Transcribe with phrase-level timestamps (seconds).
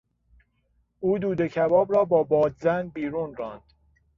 [0.99, 3.63] او دود کباب را با بادزن بیرون راند.